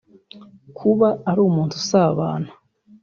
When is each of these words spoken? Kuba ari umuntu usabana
Kuba 0.77 1.07
ari 1.29 1.39
umuntu 1.49 1.73
usabana 1.81 2.51